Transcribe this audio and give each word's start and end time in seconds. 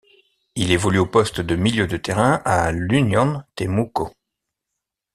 Il 0.55 0.71
évolue 0.71 0.97
au 0.97 1.05
poste 1.05 1.41
de 1.41 1.55
milieu 1.55 1.85
de 1.85 1.95
terrain 1.95 2.41
à 2.43 2.71
l'Unión 2.71 3.43
Temuco. 3.53 4.09